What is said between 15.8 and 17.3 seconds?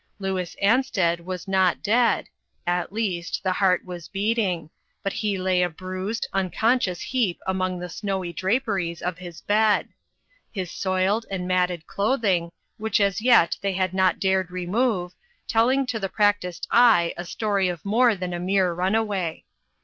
to the practiced eye a